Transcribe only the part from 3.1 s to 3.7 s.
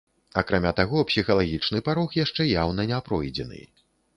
пройдзены.